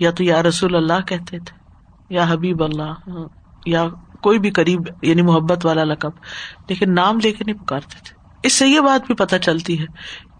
[0.00, 1.58] یا تو یا رسول اللہ کہتے تھے،
[2.10, 3.08] یا حبیب اللہ،
[3.66, 3.84] یا
[4.22, 6.10] کوئی بھی قریب یعنی محبت والا لقب۔
[6.68, 9.86] لیکن نام لے کے نہیں پکارتے تھے۔ اس سے یہ بات بھی پتہ چلتی ہے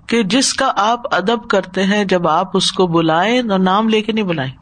[0.06, 4.02] کہ جس کا آپ ادب کرتے ہیں، جب آپ اس کو بلائیں اور نام لے
[4.02, 4.52] کے نہیں بلائیں۔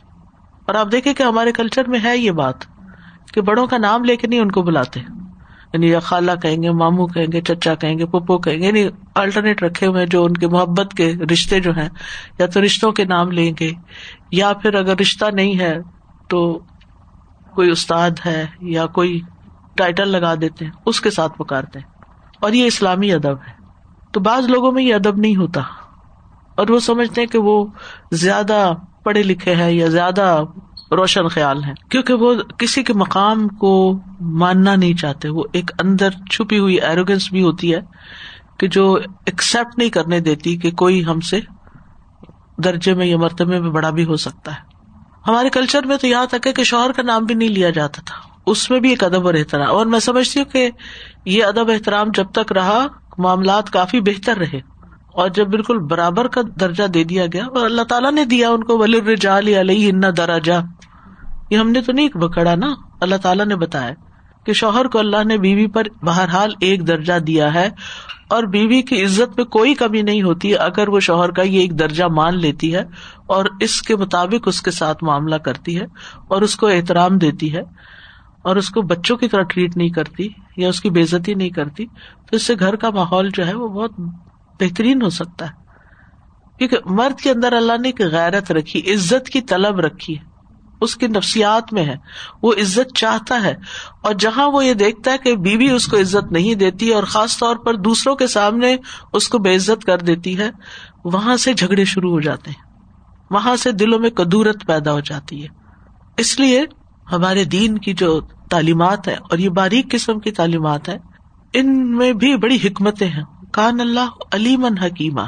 [0.67, 2.76] اور آپ دیکھیں کہ ہمارے کلچر میں ہے یہ بات۔
[3.33, 5.01] کہ بڑوں کا نام لے کے نہیں ان کو بلاتے۔
[5.73, 8.85] یعنی یا خالہ کہیں گے مامو کہیں گے، چچا کہیں گے، پپو کہیں گے یعنی
[9.15, 11.89] الٹرنیٹ رکھے ہوئے جو ان کے محبت کے رشتے جو ہیں،
[12.39, 13.73] یا تو رشتوں کے نام لیں گے،
[14.31, 15.79] یا پھر اگر رشتہ نہیں ہے
[16.29, 16.61] تو
[17.55, 19.21] کوئی استاد ہے یا کوئی
[19.77, 21.87] ٹائٹل لگا دیتے ہیں، اس کے ساتھ پکارتے ہیں۔
[22.41, 23.67] اور یہ اسلامی ادب ہے۔
[24.13, 25.61] تو بعض لوگوں میں یہ ادب نہیں ہوتا۔
[26.57, 27.67] اور وہ سمجھتے ہیں کہ وہ
[28.13, 30.45] زیادہ پڑھے لکھے ہیں یا زیادہ
[30.91, 36.11] روشن خیال ہے۔ کیونکہ وہ کسی کے مقام کو ماننا نہیں چاہتے، وہ ایک اندر
[36.31, 37.81] چھپی ہوئی ایروگینس بھی ہوتی ہے
[38.59, 38.93] کہ جو
[39.27, 41.41] ایکسپٹ نہیں کرنے دیتی کہ کوئی ہم سے
[42.65, 44.61] درجے میں یا مرتبے میں بڑا بھی ہو سکتا ہے۔
[45.27, 48.03] ہمارے کلچر میں تو یہاں تک ہے کہ شوہر کا نام بھی نہیں لیا جاتا
[48.05, 50.71] تھا۔ اس میں بھی ایک ادب اور احترام۔ اور میں سمجھتی ہوں کہ
[51.25, 52.87] یہ ادب احترام جب تک رہا،
[53.19, 54.61] معاملات کافی بہتر رہے۔
[55.13, 58.65] اور جب بالکل برابر کا درجہ دے دیا گیا اور اللہ تعالیٰ نے دیا ان
[58.65, 59.27] کو ولی
[59.61, 60.61] علیہ دراجا
[61.51, 63.95] یہ ہم نے تو نہیں بکڑا نا، اللہ تعالیٰ نے بتایا
[64.45, 67.71] کہ شوہر کو اللہ نے بیوی پر بہرحال ایک درجہ دیا ہے
[68.29, 71.79] اور بیوی کی عزت میں کوئی کمی نہیں ہوتی اگر وہ شوہر کا یہ ایک
[71.79, 72.83] درجہ مان لیتی ہے
[73.27, 75.85] اور اس کے مطابق اس کے ساتھ معاملہ کرتی ہے
[76.29, 77.63] اور اس کو احترام دیتی ہے
[78.43, 81.87] اور اس کو بچوں کی طرح ٹریٹ نہیں کرتی یا اس کی بےزتی نہیں کرتی،
[82.27, 83.91] تو اس سے گھر کا ماحول جو ہے وہ بہت
[84.61, 85.53] بہترین ہو سکتا ہے۔
[86.59, 90.26] کیونکہ مرد کے اندر اللہ نے ایک غیرت رکھی، عزت کی طلب رکھی ہے۔
[90.81, 91.97] اس کی نفسیات میں ہے،
[92.43, 93.55] وہ عزت چاہتا ہے،
[94.03, 97.39] اور جہاں وہ یہ دیکھتا ہے کہ بیوی اس کو عزت نہیں دیتی اور خاص
[97.39, 98.77] طور پر دوسروں کے سامنے
[99.13, 100.51] اس کو بے عزت کر دیتی ہے،
[101.05, 102.67] وہاں سے جھگڑے شروع ہو جاتے ہیں۔
[103.31, 105.49] وہاں سے دلوں میں کدورت پیدا ہو جاتی ہے۔
[106.17, 106.65] اس لیے
[107.13, 110.99] ہمارے دین کی جو تعلیمات ہے اور یہ باریک قسم کی تعلیمات ہے
[111.53, 115.21] ان میں بھی بڑی حکمتیں ہیں۔ کان اللہ علیمن حکیمہ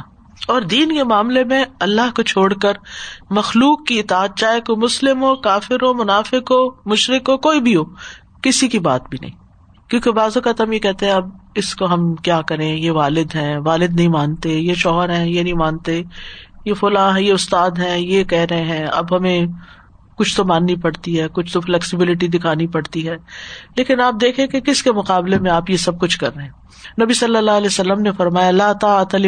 [0.47, 2.73] اور دین کے معاملے میں اللہ کو چھوڑ کر
[3.31, 7.77] مخلوق کی اطاعت، چاہے کو مسلم ہو، کافر ہو، منافق ہو مشرق ہو، کوئی بھی
[7.77, 7.85] ہو،
[8.43, 9.35] کسی کی بات بھی نہیں۔
[9.89, 13.35] کیونکہ بازو کا تم یہ کہتے ہیں، اب اس کو ہم کیا کریں؟ یہ والد
[13.35, 16.03] ہیں، والد نہیں مانتے، یہ شوہر ہیں، یہ نہیں مانتے،
[16.65, 19.47] یہ فلاں ہے یہ استاد ہیں، یہ کہہ رہے ہیں، اب ہمیں
[20.19, 23.17] کچھ تو ماننی پڑتی ہے، کچھ تو فلیکسیبلٹی دکھانی پڑتی ہے۔
[23.77, 26.51] لیکن آپ دیکھیں کہ کس کے مقابلے میں آپ یہ سب کچھ کر رہے ہیں۔
[27.03, 28.73] نبی صلی اللہ علیہ وسلم نے فرمایا اللہ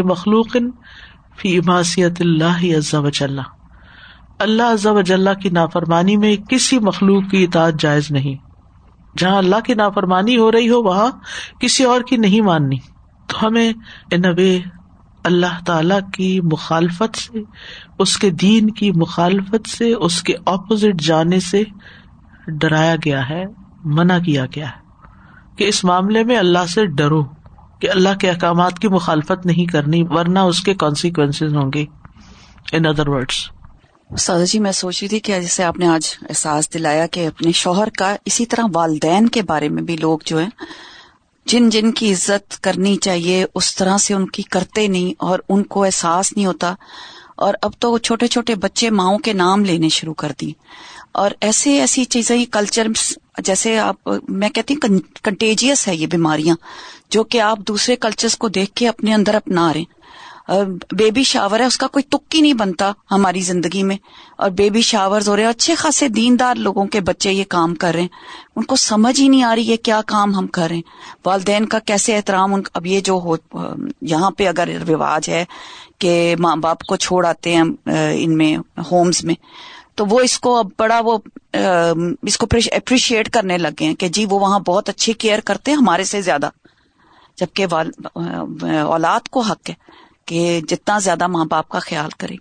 [0.05, 0.57] مخلوق
[1.37, 3.38] فی ماسیت اللہ عز وجل
[4.38, 8.35] اللہ عز وجل کی نافرمانی میں کسی مخلوق کی اطاعت جائز نہیں۔
[9.18, 11.11] جہاں اللہ کی نافرمانی ہو رہی ہو، وہاں
[11.61, 12.76] کسی اور کی نہیں ماننی۔
[13.26, 13.72] تو ہمیں
[14.18, 14.59] نبے
[15.24, 17.38] اللہ تعالی کی مخالفت سے،
[17.98, 21.62] اس کے دین کی مخالفت سے، اس کے اپوزٹ جانے سے
[22.48, 23.44] ڈرایا گیا ہے،
[23.85, 24.80] منع کیا گیا ہے۔
[25.56, 27.24] کہ اس معاملے میں اللہ سے ڈرو،
[27.78, 31.85] کہ اللہ کے احکامات کی مخالفت نہیں کرنی، ورنہ اس کے کانسیکوینس ہوں گے۔
[32.72, 33.50] ان ادر ورڈس
[34.18, 37.52] سادہ جی میں سوچ رہی تھی کہ جیسے آپ نے آج احساس دلایا کہ اپنے
[37.52, 40.46] شوہر کا اسی طرح والدین کے بارے میں بھی لوگ جو ہے
[41.51, 45.63] جن جن کی عزت کرنی چاہیے، اس طرح سے ان کی کرتے نہیں اور ان
[45.63, 46.75] کو احساس نہیں ہوتا۔
[47.37, 50.53] اور اب تو چھوٹے چھوٹے بچے ماؤں کے نام لینے شروع کر دی
[51.13, 52.87] اور ایسے ایسی چیزیں کلچر
[53.39, 56.57] جیسے آپ، میں کہتی ہوں کنٹیجیس ہے یہ بیماریاں،
[57.11, 59.85] جو کہ آپ دوسرے کلچرز کو دیکھ کے اپنے اندر اپنا رہے
[60.93, 63.97] بیبی شاور ہے، اس کا کوئی تک ہی نہیں بنتا ہماری زندگی میں۔
[64.37, 67.93] اور بیبی شاور ہو رہے ہیں، اچھے خاصے دیندار لوگوں کے بچے یہ کام کر
[67.93, 68.09] رہے ہیں۔
[68.57, 70.83] ان کو سمجھ ہی نہیں آ رہی ہے کیا کام ہم کر رہے ہیں۔
[71.27, 73.37] والدین کا کیسے احترام، ان اب یہ جو ہو
[74.03, 75.45] یہاں پہ اگر رواج ہے
[75.99, 77.65] کہ ماں باپ کو چھوڑ آتے ہیں
[78.15, 78.57] ان میں
[78.93, 79.35] ہومز میں،
[79.95, 81.19] تو وہ اس کو اب بڑا وہ
[82.23, 85.79] اس کو اپریشیٹ کرنے لگے ہیں کہ جی وہ وہاں بہت اچھی کیئر کرتے ہیں
[85.79, 86.49] ہمارے سے زیادہ۔
[87.37, 87.67] جبکہ
[88.81, 89.75] اولاد کو حق ہے۔
[90.31, 92.35] کہ جتنا زیادہ ماں باپ کا خیال کرے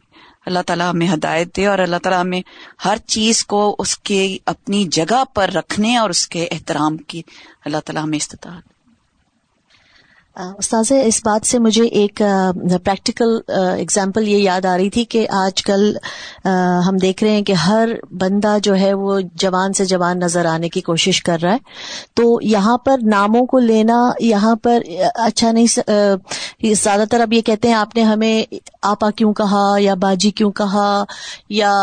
[0.46, 2.42] اللہ تعالیٰ ہمیں ہدایت دے اور اللہ تعالیٰ ہمیں
[2.86, 7.22] ہر چیز کو اس کے اپنی جگہ پر رکھنے اور اس کے احترام کی۔
[7.66, 8.79] اللہ تعالیٰ ہمیں استطاعت۔
[10.36, 12.22] استاذ اس بات سے مجھے ایک
[12.84, 15.82] پریکٹیکل اگزامپل یہ یاد آ رہی تھی کہ آج کل
[16.88, 17.90] ہم دیکھ رہے ہیں کہ ہر
[18.20, 21.58] بندہ جو ہے وہ جوان سے جوان نظر آنے کی کوشش کر رہا ہے۔
[22.14, 24.82] تو یہاں پر ناموں کو لینا، یہاں پر
[25.16, 28.44] اچھا نہیں زیادہ تر اب یہ کہتے ہیں، آپ نے ہمیں
[28.84, 31.04] آپا کیوں کہا یا باجی کیوں کہا
[31.52, 31.74] یا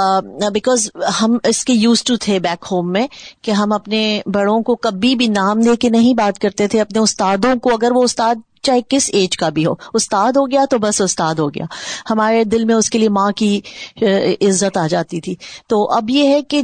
[0.52, 0.88] بیکاز
[1.20, 3.06] ہم اس کے یوز ٹو تھے بیک ہوم میں
[3.42, 6.98] کہ ہم اپنے بڑوں کو کبھی بھی نام لے کے نہیں بات کرتے تھے، اپنے
[6.98, 8.34] استادوں کو اگر وہ استاد
[8.66, 11.64] چاہے کس ایج کا بھی ہو، استاد ہو گیا تو بس استاد ہو گیا۔
[12.10, 13.60] ہمارے دل میں اس کے لیے ماں کی
[14.40, 15.34] عزت آ جاتی تھی۔
[15.68, 16.62] تو اب یہ ہے کہ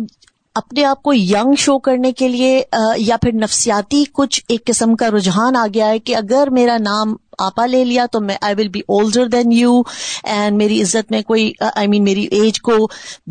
[0.54, 2.62] اپنے آپ کو ینگ شو کرنے کے لیے
[2.96, 7.14] یا پھر نفسیاتی کچھ ایک قسم کا رجحان آ گیا ہے کہ اگر میرا نام
[7.38, 9.80] آپا لے لیا تو میں I will be older than you
[10.24, 12.76] and میری عزت میں کوئی آئی مین میری ایج کو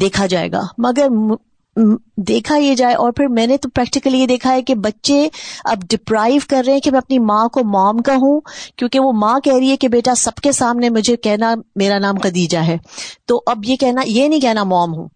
[0.02, 1.08] دیکھا جائے گا۔ مگر
[2.18, 5.30] دیکھا یہ جائے اور پھر میں نے تو پریکٹیکلی یہ دیکھا ہے کہ بچے
[5.64, 8.42] اب ڈپرائیو کر رہے ہیں کہ میں اپنی ماں کو موم کہوں،
[8.76, 12.16] کیونکہ وہ ماں کہہ رہی ہے کہ بیٹا سب کے سامنے مجھے کہنا میرا نام
[12.18, 12.78] خدیجہ ہے۔
[13.26, 15.08] تو اب یہ کہنا، یہ نہیں کہنا موم ہوں۔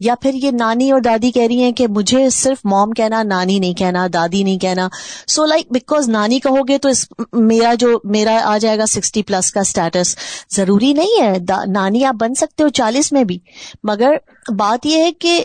[0.00, 3.58] یا پھر یہ نانی اور دادی کہہ رہی ہیں کہ مجھے صرف موم کہنا، نانی
[3.58, 4.88] نہیں کہنا، دادی نہیں کہنا۔
[5.26, 9.22] سو لائک بیکاز نانی کہو گے تو اس میرا جو، میرا آ جائے گا سکسٹی
[9.22, 10.16] پلس کا اسٹیٹس
[10.50, 11.36] ضروری نہیں ہے
[11.66, 13.38] نانی آپ بن سکتے ہو چالیس میں بھی۔
[13.82, 14.12] مگر
[14.56, 15.44] بات یہ ہے کہ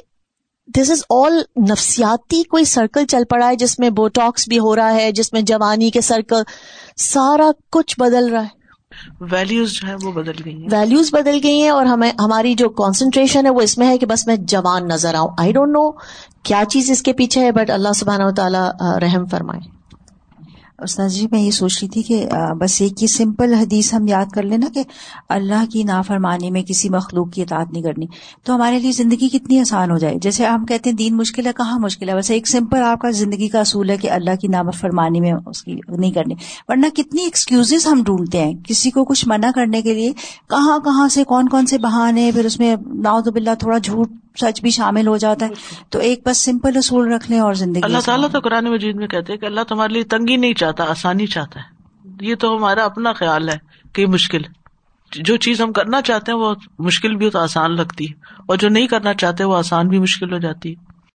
[0.78, 4.94] دس از آل نفسیاتی کوئی سرکل چل پڑا ہے جس میں بوٹاکس بھی ہو رہا
[4.94, 6.42] ہے جس میں جوانی کے سرکل
[6.98, 8.60] سارا کچھ بدل رہا ہے۔
[9.22, 12.70] ویلوز جو ہے وہ بدل گئی ہیں۔ ویلوز بدل گئی ہیں اور ہمیں ہماری جو
[12.70, 15.92] کانسنٹریشن ہے وہ اس میں ہے کہ بس میں جوان نظر آؤں۔ آئی ڈونٹ نو
[16.44, 19.79] کیا چیز اس کے پیچھے ہے بٹ اللہ سبحانہ و تعالیٰ رحم فرمائے۔
[20.82, 22.28] استاد جی میں یہ سوچ رہی تھی کہ
[22.60, 24.84] بس ایک یہ سمپل حدیث ہم یاد کر لینا کہ
[25.30, 28.06] اللہ کی نافرمانی میں کسی مخلوق کی اطاعت نہیں کرنی۔
[28.44, 31.52] تو ہمارے لیے زندگی کتنی آسان ہو جائے۔ جیسے ہم کہتے ہیں دین مشکل ہے،
[31.58, 34.48] کہاں مشکل ہے؟ ویسے ایک سمپل آپ کا زندگی کا اصول ہے کہ اللہ کی
[34.48, 36.36] نافرمانی میں اس کی نہیں کرنی۔
[36.68, 40.12] ورنہ کتنی ایکسکیوز ہم ڈھونڈتے ہیں کسی کو کچھ منع کرنے کے لیے،
[40.50, 44.10] کہاں کہاں سے کون کون سے بہانے، پھر اس میں ناؤ تو بلّہ تھوڑا جھوٹ
[44.40, 45.52] سچ بھی شامل ہو جاتا ہے۔
[45.90, 49.08] تو ایک بس سمپل اصول رکھ لیں اور زندگی اللہ تعالیٰ تو قرآن مجید میں
[49.08, 51.80] کہتے کہ اللہ تمہارے لیے تنگی نہیں چاہتا آسانی چاہتا ہے۔
[52.22, 53.58] یہ تو ہمارا اپنا خیال ہے
[53.94, 54.42] کہ مشکل۔
[55.12, 58.14] جو چیز ہم کرنا چاہتے ہیں وہ مشکل بھی تو آسان لگتی ہے
[58.48, 60.89] اور جو نہیں کرنا چاہتے وہ آسان بھی مشکل ہو جاتی ہے۔